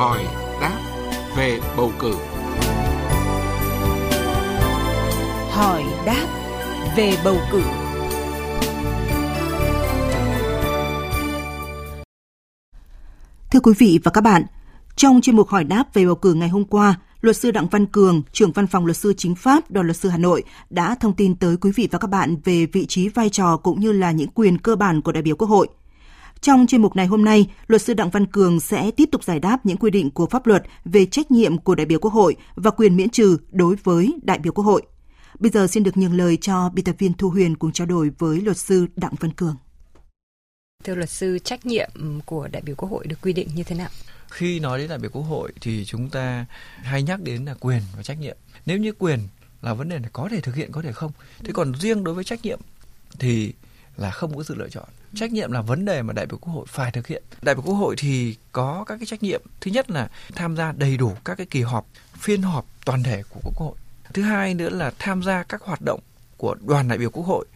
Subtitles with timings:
[0.00, 0.24] hỏi
[0.60, 0.80] đáp
[1.36, 2.14] về bầu cử.
[5.50, 6.26] Hỏi đáp
[6.96, 7.62] về bầu cử.
[13.50, 14.42] Thưa quý vị và các bạn,
[14.96, 17.86] trong chuyên mục hỏi đáp về bầu cử ngày hôm qua, luật sư Đặng Văn
[17.86, 21.16] Cường, trưởng văn phòng luật sư chính pháp đoàn luật sư Hà Nội đã thông
[21.16, 24.12] tin tới quý vị và các bạn về vị trí vai trò cũng như là
[24.12, 25.68] những quyền cơ bản của đại biểu Quốc hội.
[26.42, 29.40] Trong chuyên mục này hôm nay, luật sư Đặng Văn Cường sẽ tiếp tục giải
[29.40, 32.36] đáp những quy định của pháp luật về trách nhiệm của đại biểu Quốc hội
[32.54, 34.82] và quyền miễn trừ đối với đại biểu Quốc hội.
[35.38, 38.10] Bây giờ xin được nhường lời cho biên tập viên Thu Huyền cùng trao đổi
[38.18, 39.56] với luật sư Đặng Văn Cường.
[40.84, 41.90] Thưa luật sư, trách nhiệm
[42.24, 43.88] của đại biểu Quốc hội được quy định như thế nào?
[44.30, 46.46] Khi nói đến đại biểu Quốc hội thì chúng ta
[46.82, 48.36] hay nhắc đến là quyền và trách nhiệm.
[48.66, 49.18] Nếu như quyền
[49.62, 51.12] là vấn đề này có thể thực hiện có thể không.
[51.44, 52.60] Thế còn riêng đối với trách nhiệm
[53.18, 53.52] thì
[54.00, 54.88] là không có sự lựa chọn.
[55.14, 57.22] Trách nhiệm là vấn đề mà đại biểu Quốc hội phải thực hiện.
[57.42, 59.42] Đại biểu Quốc hội thì có các cái trách nhiệm.
[59.60, 61.86] Thứ nhất là tham gia đầy đủ các cái kỳ họp,
[62.18, 63.74] phiên họp toàn thể của Quốc hội.
[64.14, 66.00] Thứ hai nữa là tham gia các hoạt động
[66.36, 67.46] của đoàn đại biểu Quốc hội,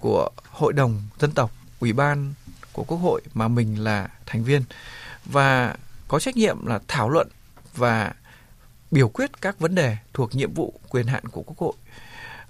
[0.00, 2.34] của Hội đồng dân tộc, Ủy ban
[2.72, 4.62] của Quốc hội mà mình là thành viên
[5.24, 5.76] và
[6.08, 7.28] có trách nhiệm là thảo luận
[7.76, 8.14] và
[8.90, 11.72] biểu quyết các vấn đề thuộc nhiệm vụ quyền hạn của Quốc hội.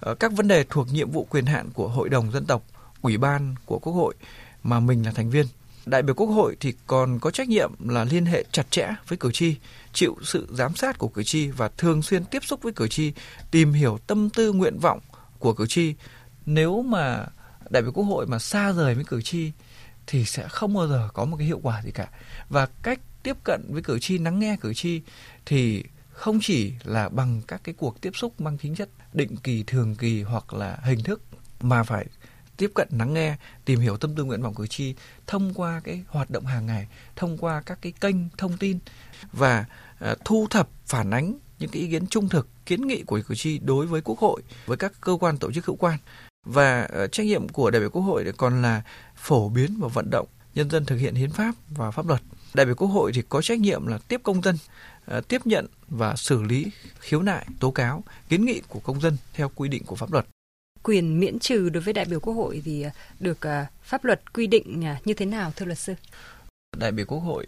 [0.01, 2.63] Ờ, các vấn đề thuộc nhiệm vụ quyền hạn của Hội đồng dân tộc,
[3.05, 4.15] Ủy ban của Quốc hội
[4.63, 5.47] mà mình là thành viên.
[5.87, 9.19] Đại biểu Quốc hội thì còn có trách nhiệm là liên hệ chặt chẽ với
[9.19, 9.57] cử tri,
[9.93, 13.13] chịu sự giám sát của cử tri và thường xuyên tiếp xúc với cử tri,
[13.51, 15.01] tìm hiểu tâm tư nguyện vọng
[15.39, 15.95] của cử tri.
[16.47, 17.27] Nếu mà
[17.71, 19.53] đại biểu Quốc hội mà xa rời với cử tri
[20.07, 22.09] thì sẽ không bao giờ có một cái hiệu quả gì cả.
[22.49, 25.01] Và cách tiếp cận với cử tri, lắng nghe cử tri
[25.47, 29.65] thì không chỉ là bằng các cái cuộc tiếp xúc mang tính chất định kỳ,
[29.67, 31.23] thường kỳ hoặc là hình thức
[31.61, 32.07] mà phải
[32.57, 34.95] tiếp cận lắng nghe, tìm hiểu tâm tư nguyện vọng cử tri
[35.27, 38.79] thông qua cái hoạt động hàng ngày, thông qua các cái kênh thông tin
[39.33, 39.65] và
[39.99, 43.35] ờ, thu thập, phản ánh những cái ý kiến trung thực, kiến nghị của cử
[43.35, 45.99] tri đối với quốc hội, với các cơ quan tổ chức hữu quan.
[46.47, 48.83] Và ờ, trách nhiệm của đại biểu quốc hội còn là
[49.17, 52.21] phổ biến và vận động nhân dân thực hiện hiến pháp và pháp luật.
[52.55, 54.57] Đại biểu quốc hội thì có trách nhiệm là tiếp công dân
[55.05, 56.67] ờ, tiếp nhận và xử lý
[56.99, 60.27] khiếu nại, tố cáo, kiến nghị của công dân theo quy định của pháp luật
[60.85, 62.91] quyền miễn trừ đối với đại biểu quốc hội thì à,
[63.21, 65.95] được à, pháp luật quy định à, như thế nào thưa luật sư?
[66.77, 67.47] Đại biểu quốc hội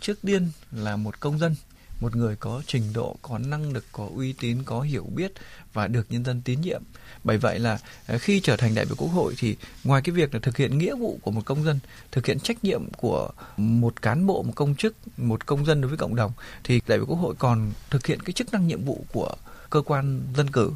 [0.00, 1.54] trước tiên là một công dân,
[2.00, 5.32] một người có trình độ, có năng lực, có uy tín, có hiểu biết
[5.72, 6.82] và được nhân dân tín nhiệm.
[7.24, 10.34] Bởi vậy là à, khi trở thành đại biểu quốc hội thì ngoài cái việc
[10.34, 11.78] là thực hiện nghĩa vụ của một công dân,
[12.12, 15.88] thực hiện trách nhiệm của một cán bộ, một công chức, một công dân đối
[15.88, 16.32] với cộng đồng
[16.64, 19.36] thì đại biểu quốc hội còn thực hiện cái chức năng nhiệm vụ của
[19.70, 20.72] cơ quan dân cử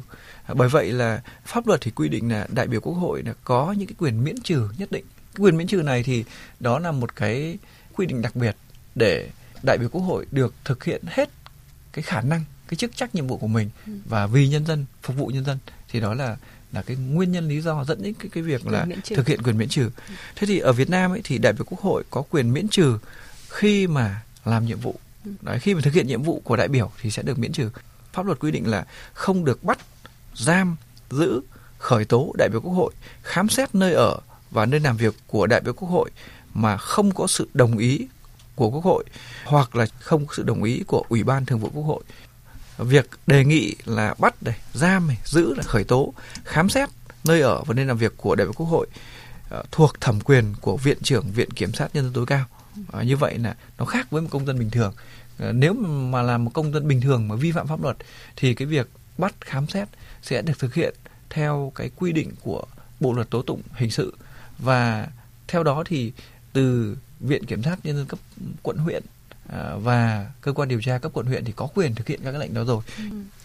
[0.53, 3.75] bởi vậy là pháp luật thì quy định là đại biểu quốc hội là có
[3.77, 5.05] những cái quyền miễn trừ nhất định
[5.37, 6.23] quyền miễn trừ này thì
[6.59, 7.57] đó là một cái
[7.95, 8.55] quy định đặc biệt
[8.95, 9.29] để
[9.65, 11.29] đại biểu quốc hội được thực hiện hết
[11.93, 13.93] cái khả năng cái chức trách nhiệm vụ của mình ừ.
[14.05, 15.57] và vì nhân dân phục vụ nhân dân
[15.89, 16.37] thì đó là
[16.71, 19.57] là cái nguyên nhân lý do dẫn đến cái cái việc là thực hiện quyền
[19.57, 19.89] miễn trừ.
[20.07, 20.13] Ừ.
[20.35, 22.97] Thế thì ở Việt Nam ấy thì đại biểu quốc hội có quyền miễn trừ
[23.49, 24.95] khi mà làm nhiệm vụ.
[25.25, 25.31] Ừ.
[25.41, 27.69] Đấy, khi mà thực hiện nhiệm vụ của đại biểu thì sẽ được miễn trừ.
[28.13, 29.79] Pháp luật quy định là không được bắt
[30.35, 30.75] giam
[31.09, 31.41] giữ
[31.77, 32.93] khởi tố đại biểu quốc hội
[33.23, 34.19] khám xét nơi ở
[34.51, 36.09] và nơi làm việc của đại biểu quốc hội
[36.53, 38.07] mà không có sự đồng ý
[38.55, 39.03] của quốc hội
[39.45, 42.03] hoặc là không có sự đồng ý của ủy ban thường vụ quốc hội.
[42.77, 46.89] Việc đề nghị là bắt này giam này giữ là khởi tố khám xét
[47.25, 48.87] nơi ở và nơi làm việc của đại biểu quốc hội
[49.49, 52.45] ờ, thuộc thẩm quyền của viện trưởng viện kiểm sát nhân dân tối cao.
[52.93, 54.93] À, như vậy là nó khác với một công dân bình thường.
[55.39, 57.97] À, nếu mà là một công dân bình thường mà vi phạm pháp luật
[58.35, 59.87] thì cái việc bắt khám xét
[60.21, 60.95] sẽ được thực hiện
[61.29, 62.63] theo cái quy định của
[62.99, 64.13] bộ luật tố tụng hình sự.
[64.59, 65.07] Và
[65.47, 66.11] theo đó thì
[66.53, 68.19] từ viện kiểm sát nhân dân cấp
[68.63, 69.03] quận huyện
[69.49, 72.31] à, và cơ quan điều tra cấp quận huyện thì có quyền thực hiện các
[72.31, 72.83] cái lệnh đó rồi.
[72.97, 73.03] Ừ.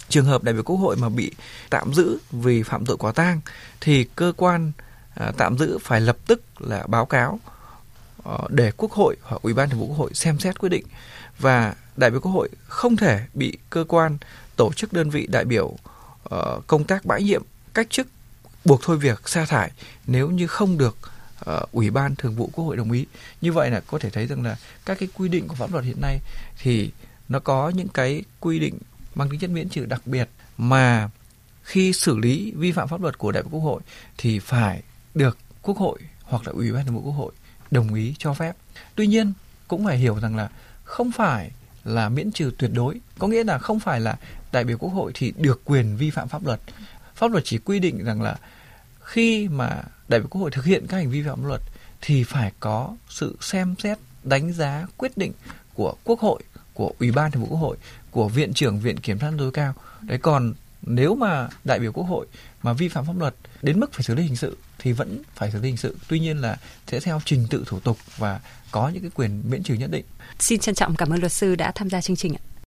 [0.09, 1.33] Trường hợp đại biểu quốc hội mà bị
[1.71, 3.41] tạm giữ vì phạm tội quá tang
[3.81, 4.73] thì cơ quan
[5.15, 7.41] à, tạm giữ phải lập tức là báo cáo
[8.25, 10.85] à, để quốc hội hoặc ủy ban thường vụ quốc hội xem xét quyết định
[11.39, 14.19] và đại biểu quốc hội không thể bị cơ quan
[14.57, 17.43] tổ chức đơn vị đại biểu uh, công tác bãi nhiệm
[17.75, 18.07] cách chức
[18.65, 19.71] buộc thôi việc sa thải
[20.07, 20.97] nếu như không được
[21.51, 23.07] uh, ủy ban thường vụ quốc hội đồng ý.
[23.41, 24.57] Như vậy là có thể thấy rằng là
[24.87, 26.21] các cái quy định của pháp luật hiện nay
[26.59, 26.91] thì
[27.29, 28.79] nó có những cái quy định
[29.15, 30.29] mang tính chất miễn trừ đặc biệt
[30.59, 31.11] mà
[31.63, 33.81] khi xử lý vi phạm pháp luật của đại biểu quốc hội
[34.19, 34.83] thì phải
[35.15, 37.33] được quốc hội hoặc là ủy ban thường vụ quốc hội
[37.71, 38.57] đồng ý cho phép.
[38.95, 39.33] Tuy nhiên
[39.69, 40.49] cũng phải hiểu rằng là
[40.85, 41.51] không phải
[41.85, 44.19] là miễn trừ tuyệt đối có nghĩa là không phải là
[44.53, 46.61] đại biểu quốc hội thì được quyền vi phạm pháp luật.
[47.15, 48.37] Pháp luật chỉ quy định rằng là
[49.11, 51.61] khi mà đại biểu quốc hội thực hiện các hành vi vi phạm pháp luật
[52.01, 55.33] thì phải có sự xem xét, đánh giá quyết định
[55.75, 56.43] của quốc hội,
[56.75, 57.77] của ủy ban thường vụ quốc hội,
[58.11, 59.75] của viện trưởng viện kiểm sát tối cao.
[60.03, 62.27] Đấy, còn nếu mà đại biểu quốc hội
[62.63, 65.51] mà vi phạm pháp luật đến mức phải xử lý hình sự thì vẫn phải
[65.53, 65.97] xử lý hình sự.
[66.09, 68.41] Tuy nhiên là sẽ theo trình tự thủ tục và
[68.71, 70.05] có những cái quyền miễn trừ nhất định.
[70.39, 72.50] Xin trân trọng cảm ơn luật sư đã tham gia chương trình ạ.